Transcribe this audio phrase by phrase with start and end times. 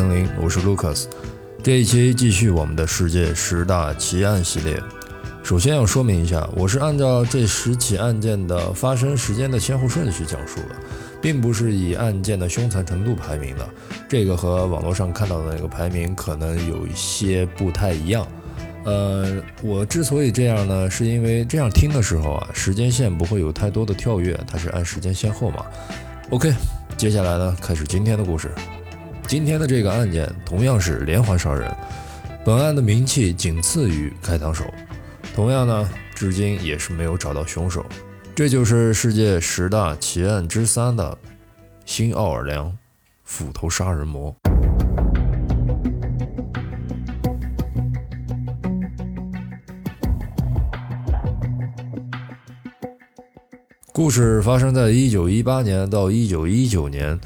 [0.00, 1.04] 森林，我是 Lucas。
[1.62, 4.82] 这一期继续我们的世界十大奇案系列。
[5.42, 10.76] 首先要说明一下，我是按照这十起案件的发生时间的先后顺序讲述的，
[11.20, 13.68] 并不是以案件的凶残程度排名的。
[14.08, 18.26] 这个和网络上看到的那个排名可能有一些不太一样。
[18.84, 25.66] 呃，我之所以这样呢，是因为这样听的时候啊，时间线不会有太多的跳跃，它是按时间先后嘛。
[26.30, 26.50] OK，
[26.96, 28.50] 接下来呢，开始今天的故事。
[29.30, 31.72] 今天的这个案件同样是连环杀人，
[32.44, 34.64] 本案的名气仅次于开膛手，
[35.32, 37.86] 同样呢，至今也是没有找到凶手。
[38.34, 41.16] 这就是世界十大奇案之三的
[41.84, 42.76] 新奥尔良
[43.22, 44.34] 斧头杀人魔。
[53.92, 57.16] 故事发生在一九一八年到一九一九年，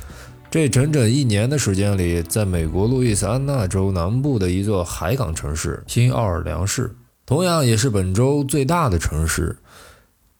[0.55, 6.95] 这整整一年的时间里，在美国路易斯安那州南部的一座海港城市新奥尔良市，
[7.27, 9.59] 同样也是本州最大的城市。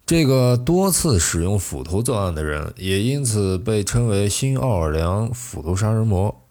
[0.07, 6.43] 这个多次使用斧头作案的人，也因此被称为新奥尔良斧头杀人魔。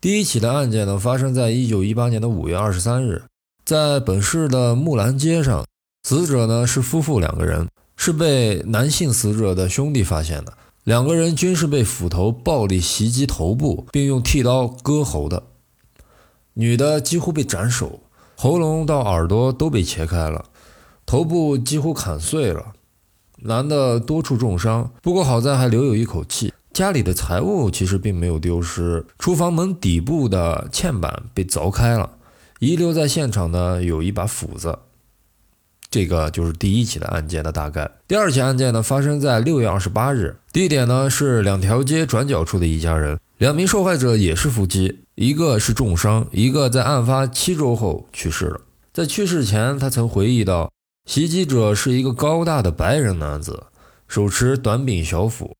[0.00, 3.22] 第一起的案件呢，发生在一九一八年的五月二十三日，
[3.64, 5.64] 在本市的木兰街上，
[6.02, 7.68] 死者呢是夫妇两个人。
[7.96, 10.52] 是被男性死者的兄弟发现的，
[10.86, 15.42] 两个人均是被斧头暴力袭击头部，并用剃刀割喉的。
[16.54, 17.98] 女的几乎被斩首，
[18.36, 20.44] 喉咙到耳朵都被切开了，
[21.04, 22.74] 头部几乎砍碎了。
[23.38, 26.52] 男的多处重伤，不过好在还留有一口气。
[26.72, 32.12] 家里的财物其实并没有丢失，厨房门底部的嵌板被凿开了，
[32.60, 34.78] 遗留在现场的有一把斧子。
[35.90, 37.90] 这个就是第一起的案件的大概。
[38.08, 48.60] 第二起案件呢，发生在六月二十八日，地点呢是两条街转角处的一家人，两名受害者也是夫妻，一个是重伤，一个在案发七周后去世了。
[48.92, 50.72] 在去世前，他曾回忆到，
[51.06, 53.64] 袭击者是一个高大的白人男子，
[54.08, 55.54] 手持短柄小斧。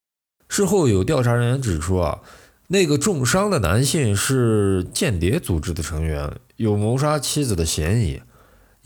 [0.49, 2.21] 事后有调查人员指出啊，
[2.69, 8.21] 那个重伤的男性是间谍组织的成员，有谋杀妻子的嫌疑。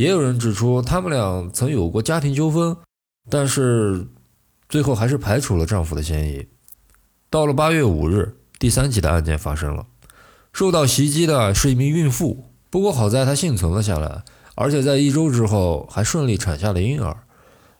[0.00, 2.74] 也有人指出，他们俩曾有过家庭纠纷，
[3.28, 4.08] 但是
[4.66, 6.48] 最后还是排除了丈夫的嫌疑。
[7.28, 9.84] 到了八月五日，第三起的案件发生了，
[10.54, 14.24] 受到袭击的是一名孕妇，不过好在她幸存了下来，
[14.54, 17.24] 而且在一周之后还顺利产下了婴儿。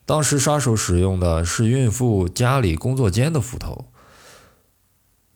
[0.05, 3.87] 当时杀手使用的是孕妇家里工作间的斧头。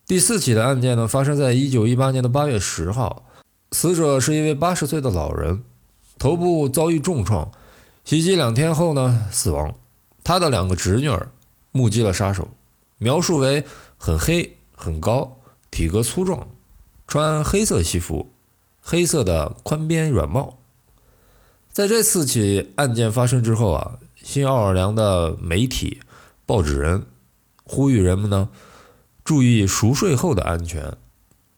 [0.06, 3.25] 第四起的案件呢，发生在一九一八年的八月十号，
[3.72, 5.62] 死者是一位八十岁的老人。
[6.24, 7.52] 头部遭遇重创，
[8.02, 9.74] 袭击两天后呢死亡。
[10.22, 11.30] 他的两个侄女儿
[11.70, 12.48] 目击了杀手，
[12.96, 13.62] 描述为
[13.98, 15.36] 很黑、很高、
[15.70, 16.48] 体格粗壮，
[17.06, 18.30] 穿黑色西服、
[18.80, 20.56] 黑色的宽边软帽。
[21.70, 26.00] 在这四起案件发生之后啊，新奥尔良的媒体、
[26.47, 27.04] 报纸人
[27.65, 28.48] 呼吁人们呢
[29.22, 30.97] 注意熟睡后的安全。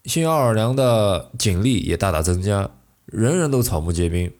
[0.07, 2.69] 新奥尔良的警力也大大增加，
[3.05, 4.33] 人人都草木皆兵。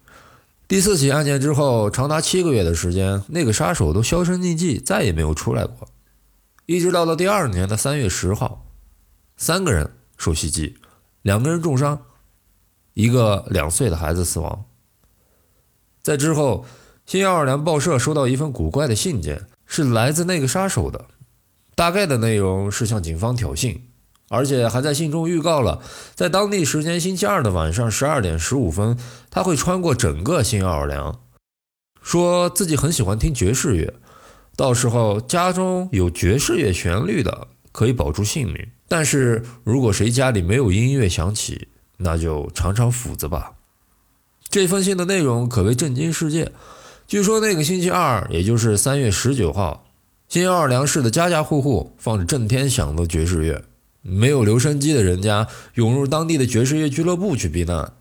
[0.69, 5.89] 第四起案件之后，长达七个月的时间，那个杀手都销声匿迹，再也没有出来过。
[6.67, 8.67] 一直到了第二年的三月十号，
[9.37, 10.77] 三个人受袭击，
[11.23, 12.03] 两个人重伤，
[12.95, 14.65] 一个两岁的孩子死亡。
[16.03, 16.65] 在之后，
[17.05, 21.05] 新奥尔良报社收到一份古怪的信件，是来自那个杀手的，
[21.77, 23.79] 大概的内容是向警方挑衅。
[24.29, 25.81] 而且还在信中预告了，
[26.15, 28.99] 在当地时间星期二的晚上十二点十五分，
[29.31, 31.21] 他会穿过整个新奥尔良，
[32.03, 33.95] 说自己很喜欢听爵士乐，
[34.57, 41.69] 到时候家中有爵士乐旋律的可以保住性命，但是如果谁家里没有音乐响起，
[41.99, 43.53] 那就尝尝斧子吧。
[44.49, 46.53] 这封信的内容可谓震惊世界。
[47.07, 49.87] 据说那个星期二，也就是三月十九号，
[50.29, 53.63] 新奥尔良市的家家户户放着震天响的爵士乐。
[54.09, 57.93] 没有留声机的人家涌入当地的爵士乐俱乐部去避难，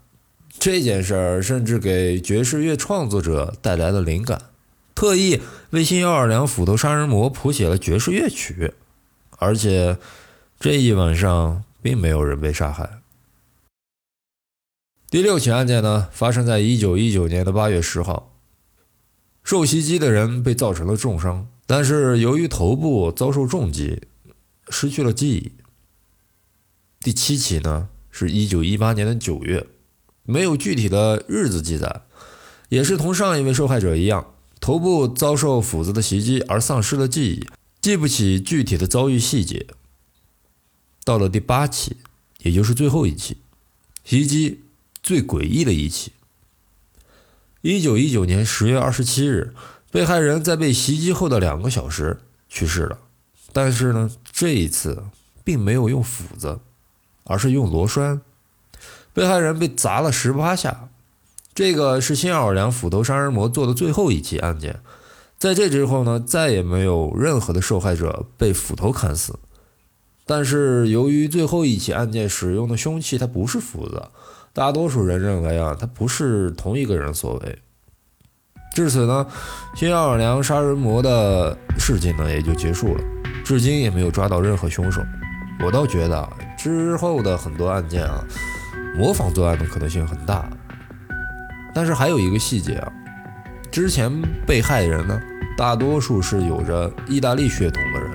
[0.59, 4.41] 这件事儿甚至给爵士乐创作者带来了灵感，
[4.93, 5.41] 特意
[5.71, 8.73] 为新奥尔良斧头杀人魔谱写了爵士乐曲，
[9.39, 9.97] 而且
[10.59, 13.01] 这一晚上并没有人被杀害。
[15.09, 18.31] 第六起案件呢，发生在一九一九年的八月十号，
[19.43, 24.03] 受袭击的人被造成了重伤，但是由于头部遭受重击，
[24.69, 25.51] 失去了记忆。
[27.05, 29.67] 第七起呢，是一九一八年的九月，
[30.23, 32.01] 没有具体的日子记载，
[32.69, 37.47] 也是同上一位受害者一样，头部遭受斧子的袭击而丧失了记忆，
[37.79, 39.67] 记不起具体的遭遇细节。
[41.03, 41.97] 到了第八起，
[42.39, 43.37] 也就是最后一起
[44.03, 44.63] 袭击
[45.03, 46.11] 最诡异的一起。
[47.61, 49.53] 一九一九年十月二十七日，
[49.91, 52.19] 被害人在被袭击后的两个小时
[52.49, 52.97] 去世了。
[53.53, 55.03] 但是呢，这一次
[55.43, 56.59] 并没有用斧子，
[57.25, 58.21] 而是用螺栓。
[59.13, 60.89] 被害人被砸了十八下。
[61.53, 64.79] 这个是新奥尔良斧头杀人魔做的最后一起案件。
[65.37, 69.37] 在这之后呢，再也没有任何的受害者被斧头砍死。
[70.25, 74.03] 但是由于最后一起案件使用的凶器它不是斧子，
[74.53, 77.59] 大多数人认为啊，它不是同一个人所为。
[78.73, 79.27] 至此呢，
[79.75, 83.03] 新奥尔良杀人魔的事情呢也就结束了。
[83.45, 85.01] 至今也没有抓到任何凶手。
[85.63, 86.29] 我倒觉得
[86.65, 88.25] 之后的很多案件啊，
[88.97, 90.49] 模仿作案的可能性很大。
[91.75, 92.91] 但是还有一个细节啊，
[93.71, 94.11] 之前
[94.47, 95.21] 被害人呢，
[95.55, 98.09] 大多数是有着意大利血统的人。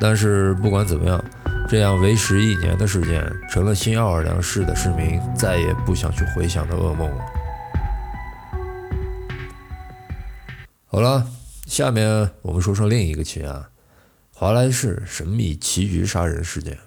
[0.00, 1.22] 但是不管怎么样，
[1.68, 7.24] 这样为时一年的事件，成了新奥尔良市的市民再也不想去回想的噩梦了。
[10.86, 11.26] 好了，
[11.66, 13.66] 下面我们说说另一个奇案——
[14.32, 16.78] 华莱士神秘棋局杀人事件。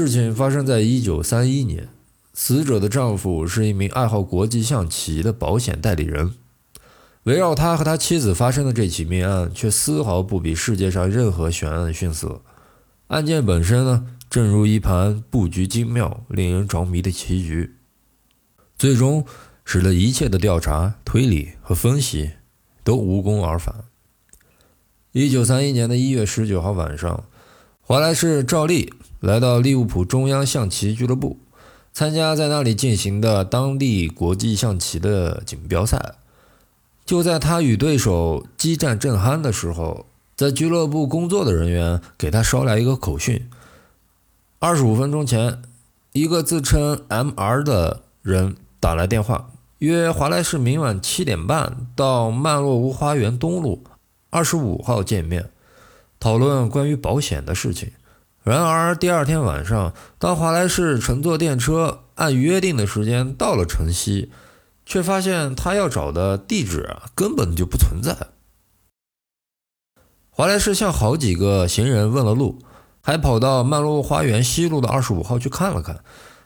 [0.00, 1.88] 事情发生在一九三一年，
[2.40, 6.34] 死者的丈夫是一名爱好国际象棋的保险代理人。
[7.24, 12.42] 围绕他和他妻子发生的这起命案，却丝毫不比世界上任何悬案逊色。
[13.08, 17.74] 案件本身呢，正如一盘布局精妙、令人着迷的棋局，
[18.76, 19.26] 最终
[19.64, 22.30] 使得一切的调查、推理和分析
[22.84, 23.86] 都无功而返。
[25.10, 27.24] 一九三一年的一月十九号晚上，
[27.80, 28.92] 华莱士照例。
[29.18, 31.40] 来到利物浦中央象棋俱乐部，
[31.98, 36.14] 参加在那里进行的当地国际象棋的锦标赛。
[37.04, 40.06] 就在他与对手激战正酣的时候，
[40.36, 43.50] 在俱乐部工作的人员给他捎来一个口讯：
[44.60, 45.60] 二十五分钟前，
[46.12, 47.64] 一个自称 M.R.
[47.64, 53.82] 的人打来电话，约华莱士明晚七点半到曼洛屋花园东路
[54.30, 55.50] 二十五号见面，
[56.20, 57.90] 讨论关于保险的事情。
[58.48, 64.32] 然而，第二天晚上，当华莱士乘坐电车按约定的时间到了城西，
[64.86, 68.16] 却发现他要找的地址根本就不存在。
[70.30, 72.62] 华莱士向好几个行人问了路，
[73.02, 76.02] 还跑到曼洛花园西路的二十五号去看了看，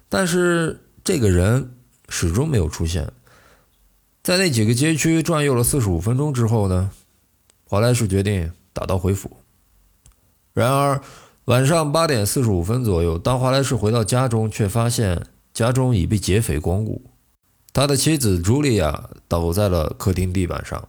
[0.09, 1.77] 但是这个人
[2.09, 3.13] 始终没有出现。
[4.25, 6.91] 在那几个街区转悠了四十五分钟之后呢，
[7.69, 9.37] 华莱士决定打道回府。
[10.53, 11.01] 然而，
[11.47, 17.03] 晚上八点四十五分左右，当华莱士回到家中，却发现家中已被劫匪光顾。
[17.73, 20.89] 他的妻子茱莉亚倒在了客厅地板上，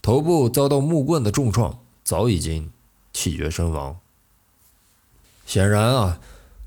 [0.00, 2.68] 头部遭到木棍的重创，早已经
[3.12, 3.96] 气绝身亡。
[5.46, 6.20] 显然啊，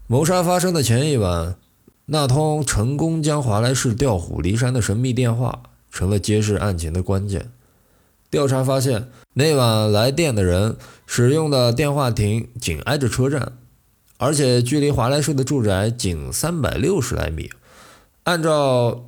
[0.07, 1.57] 谋杀发生的前一晚，
[2.05, 7.51] 那通成功将华莱士调虎离山的神秘电话，成了揭示案情的关键。
[8.35, 10.75] 调查发现，那晚来电的人
[11.05, 13.53] 使用的电话亭紧挨着车站，
[14.17, 17.49] 而且距离华莱士的住宅仅三百六十来米。
[18.23, 19.05] 按照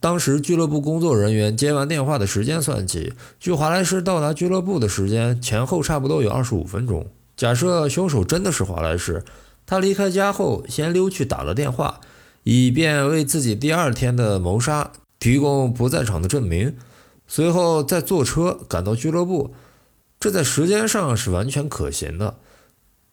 [0.00, 7.06] 当时俱乐部工作人员接完电话的时间算起，距华莱士到达俱乐部的时间前后差不多有二十五分钟。
[7.36, 9.22] 假设凶手真的是华莱士，
[9.66, 12.00] 他离开家后先溜去打了电话，
[12.44, 16.74] 以便为自己第二天的谋杀提供不在场的证明。
[17.30, 19.54] 随后再坐车赶到俱乐部，
[20.18, 22.34] 这在时间上是完全可行的。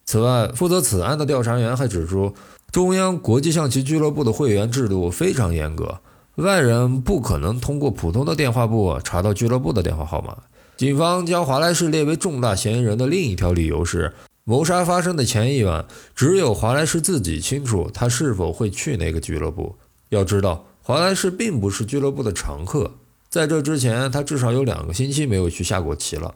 [0.06, 2.34] 此外，负责此案的调查员还指出，
[2.72, 6.00] 中央国际象棋俱乐部的会员制度非常严格，
[6.38, 10.36] 外人不可能通过普通的电话簿查到俱乐部的电话号码。
[10.78, 19.76] 警方将华莱士列为重大嫌疑人的另一条理由是，谋杀发生的前一晚，只有华莱士自己清楚他是否会去那个俱乐部。
[20.10, 22.92] 要知道，华莱士并不是俱乐部的常客。
[23.38, 26.34] 在这之前，他至少有两个星期没有去下过棋了。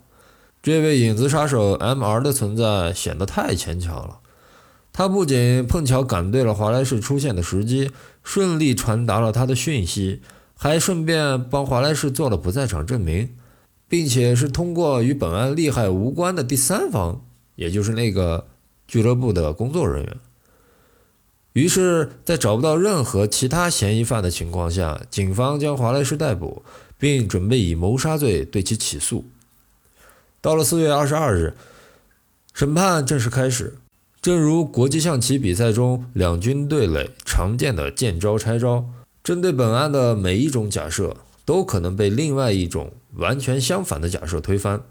[0.61, 2.21] 这位影子杀手 M.R.
[2.21, 4.19] 的存在显得太牵强了。
[4.93, 7.89] 他不仅碰巧赶对了华莱士出现的时机，
[8.23, 10.21] 顺利传达了他的讯息，
[10.55, 13.29] 还顺便帮华莱士做了不在场证明，
[13.87, 18.45] 并且是通过与本案利害无关的第三方，也就是那个
[18.87, 20.17] 俱乐部的工作人员。
[21.53, 26.63] 于是，在找不到任何其他嫌疑犯的情况下，警方将华莱士逮捕，
[27.01, 29.25] 并准备以谋杀罪对其起诉。
[30.39, 31.55] 到了四月二十二日，
[32.53, 33.75] 审判正式开始。
[34.21, 38.85] 正如国际象棋比赛中两军对垒常见的见招拆招，
[39.23, 44.83] 针对本案的每一种假设，都可能被另外一种完全相反的假设推翻。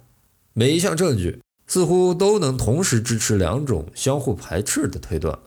[0.52, 5.38] 每一项证据似乎都能同时支持两种相互排斥的推断。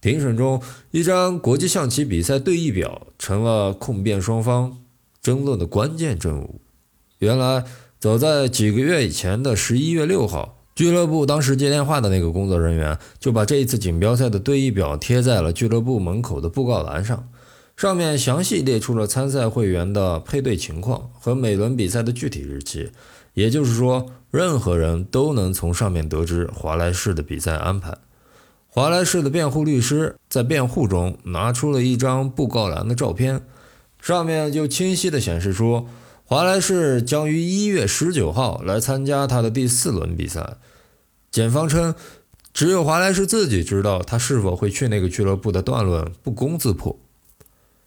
[0.00, 4.76] 庭审中，一张国际象棋比赛对弈表成了控辩双方
[5.28, 6.58] 争论的关键证物。
[7.18, 7.62] 原来，
[8.00, 10.64] 早在几个月以前的十一月六号。
[10.74, 17.28] 俱乐部当时接电话的那个工作人员就把这一次锦标赛的对弈表贴在了俱乐部门口的布告栏上，
[17.76, 22.90] 上面详细列出了参赛会员的配对情况和每轮比赛的具体日期。
[23.34, 27.98] 也就是说，任何人都能从上面得知华莱士的比赛安排。
[28.68, 33.42] 华莱士的辩护律师在辩护中拿出了一张布告栏的照片，
[34.00, 35.86] 上面就清晰地显示出。
[36.24, 40.58] 华莱士将于一月十九号来参加他的第四轮比赛。
[41.30, 41.94] 检方称，
[42.52, 46.98] 只有华莱士自己知道他是否会去那个俱乐部的断论不攻自破。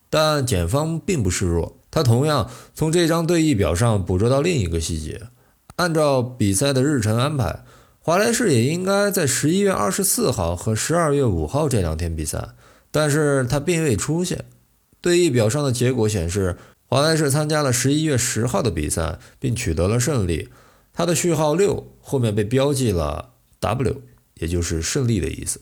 [0.10, 5.22] 但检方并不示弱，他同样从这张对弈表上捕捉到另一个细节：
[5.75, 7.63] 按照比赛的日程安排，
[8.00, 12.50] 华莱士也应该在十一月二十四号和十二月五号这两天比赛，
[12.89, 14.46] 但是他并未出现。
[15.01, 16.58] 对弈表上的结果显示。
[16.93, 20.50] 华莱士参加了十一月十号的比赛，并取得了胜利。
[20.91, 23.29] 他的序号六后面被标记了
[23.62, 24.01] W，
[24.34, 25.62] 也就是胜利的意思。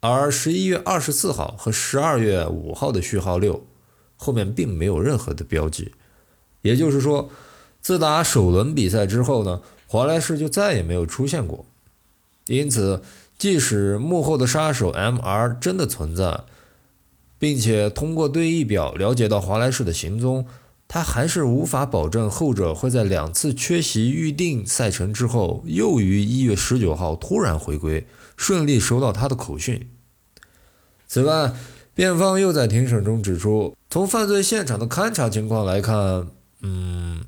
[0.00, 3.66] 而十一月二十四号和十二月五号的序号六
[4.16, 5.92] 后面并没有任何的标记。
[6.62, 7.28] 也就是说，
[7.82, 11.66] 自打首轮比赛之后呢，华莱士就再也没有出现过。
[12.46, 13.02] 因此，
[13.36, 16.44] 即使幕后的杀手 M.R 真的存在。
[17.38, 20.46] 并且通过对弈表了解到华莱士的行踪，
[20.86, 29.90] 他还是无法保证后者会在两次缺席预定赛程之后，又于一月十九号突然回归，顺利收到他的口讯。
[31.06, 31.52] 此外，
[31.94, 36.28] 辩方又在庭审中指出，从犯罪现场的勘查情况来看，
[36.62, 37.24] 嗯，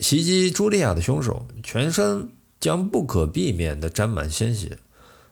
[0.00, 2.28] 袭击茱莉亚的凶手全身
[2.60, 4.78] 将不可避免地沾满鲜血，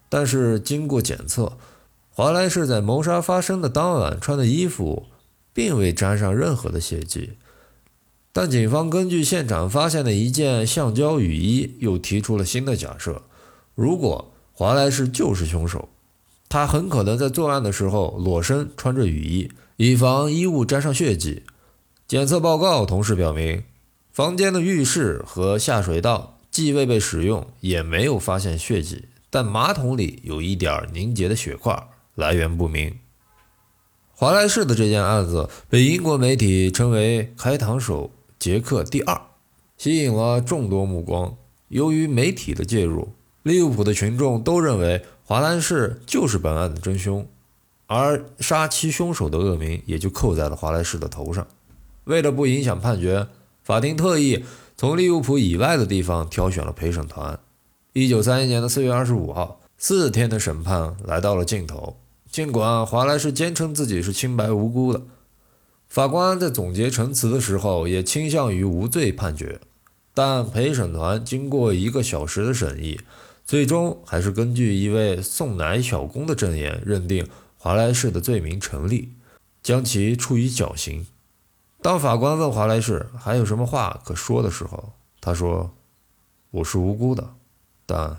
[0.09, 1.57] 但是经过检测。
[2.21, 5.07] 华莱士在谋杀发生的当晚穿的衣服，
[5.55, 7.31] 并未沾上任何的血迹，
[8.31, 13.23] 但警方根据现场发现的一件橡胶雨衣，又提出了新的假设：
[13.75, 15.89] 如果华莱士就是凶手，
[16.51, 21.45] 他很可能在作案的时候裸身穿着雨衣，以防衣物沾上血迹。
[22.07, 23.65] 检测报告同时表明，
[24.13, 31.83] 房间的浴室和下水道既未被使用，也没有发现血迹，但马桶里有一点凝结的血块。
[32.21, 32.97] 来源不明。
[34.13, 39.19] 华莱士的这件案子被英国媒体称为“开膛手杰克第二”，
[39.79, 41.35] 吸引了众多目光。
[41.69, 43.09] 由于媒体的介入，
[43.43, 47.27] 利物浦的群众都认为华莱士就是本案的真凶，
[47.87, 51.47] 而杀妻凶手的恶名也就扣在了华莱士的头上。
[52.05, 53.27] 为了不影响判决，
[53.65, 54.45] 法庭特意
[54.77, 57.41] 从利物浦以外的地方挑选了陪审团。
[57.95, 59.57] 一九三一年的四月二十五号。
[59.83, 61.97] 四天的审判来到了尽头。
[62.31, 65.03] 尽管华莱士坚称自己是清白无辜的，
[65.89, 69.61] 法官在总结陈词的时候也倾向于无罪判决。
[70.15, 73.01] 但陪审团经过一个小时的审议，
[73.45, 77.27] 最终还是根据一位送奶小工的证言，认定
[77.59, 79.13] 华莱士的罪名成立，
[79.61, 81.07] 将其处以绞刑。
[81.83, 85.73] 当法官问华莱士还有什么话可说的时候，他说
[86.53, 87.35] ：“我是无辜的，
[87.87, 88.19] 但……”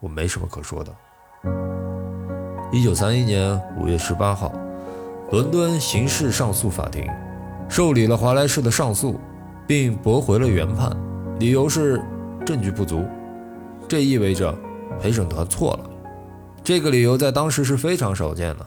[0.00, 1.85] 我没什么可说的。
[2.76, 4.52] 一九三一年五月十八号，
[5.30, 7.08] 伦敦刑事上诉法庭
[7.70, 9.18] 受理了华莱士的上诉，
[9.66, 10.94] 并驳回了原判，
[11.38, 11.98] 理由是
[12.44, 13.02] 证据不足。
[13.88, 14.54] 这意味着
[15.00, 15.90] 陪审团错了。
[16.62, 18.66] 这个理由在当时是非常少见的。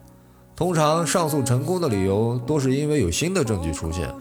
[0.56, 4.12] 通常上诉成功的理由多是因为有新的证据出现，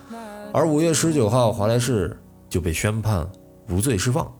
[0.52, 2.14] 而五月十九号华莱士
[2.50, 3.26] 就被宣判
[3.70, 4.30] 无罪释放。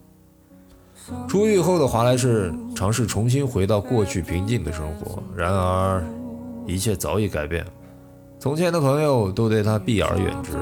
[1.27, 6.01] 出狱后的华莱士尝试重新回到过去平静的生活，然而
[6.65, 7.67] 一切早已改变。
[8.39, 10.53] 从前的朋友都对他避而远之，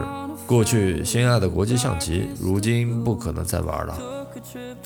[0.46, 3.98] 过去心爱的国际象棋，如今不可能再玩了。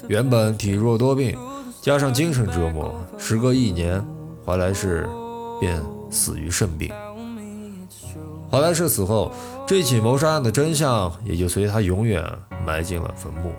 [0.08, 1.38] 原本体弱多病，
[1.80, 4.04] 加上精神折磨，时隔一年，
[4.44, 5.08] 华莱士
[5.60, 6.92] 便死于肾病。
[8.50, 9.30] 华莱士死后，
[9.68, 12.24] 这起谋杀案的真相也就随他永远
[12.66, 13.52] 埋进了坟墓。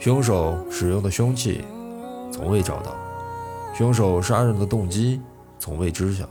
[0.00, 1.60] 凶手使用的凶器
[2.38, 2.94] 从未找到，
[3.74, 5.20] 凶手杀人的动机
[5.58, 6.24] 从未知晓。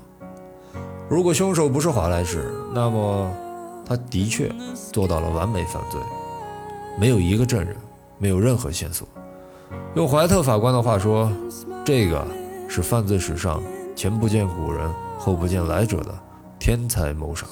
[1.09, 3.29] 如果凶手不是华莱士，那么
[3.85, 4.49] 他的确
[4.93, 5.99] 做到了完美犯罪，
[6.97, 7.75] 没有一个证人，
[8.19, 9.05] 没有任何线索。
[9.95, 11.29] 用怀特法官的话说，
[11.83, 12.25] 这个
[12.69, 13.61] 是犯罪史上
[13.93, 16.15] 前不见古人后不见来者的
[16.57, 17.45] 天才谋杀。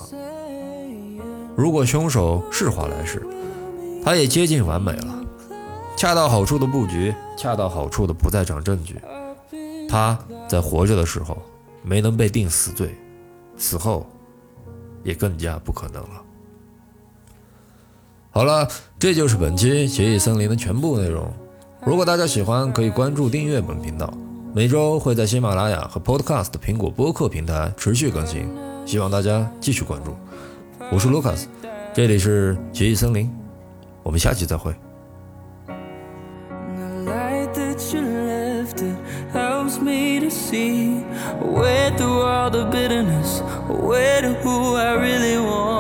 [1.58, 3.22] 如果凶手是华莱士，
[4.02, 5.22] 他也接近完美了，
[5.98, 9.00] 恰到好处的布局，恰到好处的不在场证据。
[9.88, 11.38] 他在活着的时候
[11.84, 12.96] 没能被定死罪。
[13.58, 14.06] 死后，
[15.04, 16.22] 也更加不可能了。
[18.32, 18.68] 好了，
[19.00, 21.32] 这就是本期协议森林的全部内容。
[21.86, 24.14] 如果大家喜欢，可以关注订阅本频道。
[24.54, 28.50] 每周会在喜马拉雅和 Podcast 苹果播客平台持续更新，
[28.86, 30.14] 希望大家继续关注。
[30.92, 31.46] 我是 Lucas，
[31.94, 33.34] 这里是协议森林，
[34.04, 34.76] 我们下期再会。
[41.56, 43.40] Away through all the bitterness.
[43.70, 45.75] Away to who I really wanna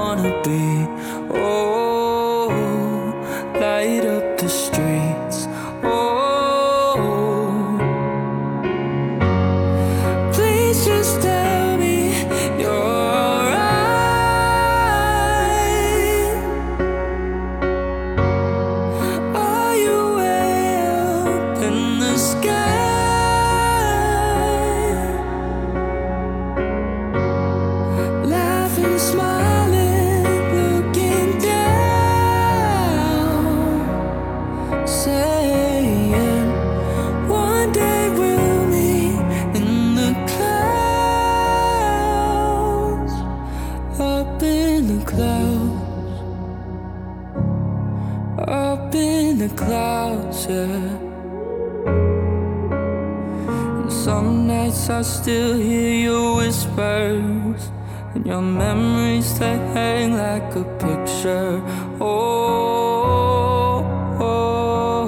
[58.15, 61.61] and your memories they hang like a picture.
[61.99, 63.83] Oh,
[64.19, 65.05] oh,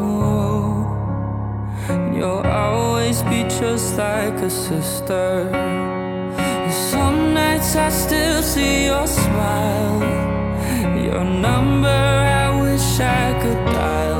[1.89, 2.13] oh.
[2.13, 5.50] You'll always be just like a sister.
[5.54, 10.02] And some nights I still see your smile,
[11.10, 11.88] your number.
[11.88, 14.16] I wish I could dial.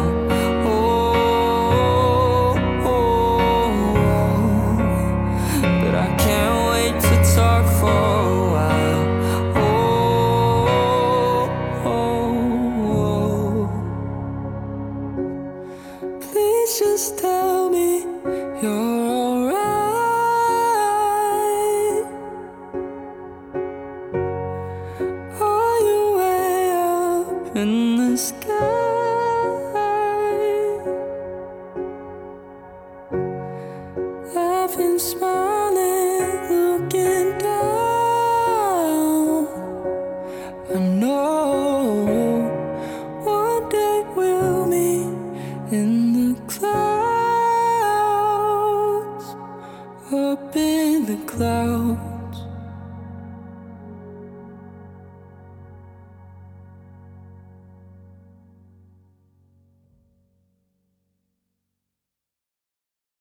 [27.58, 28.87] In the sky?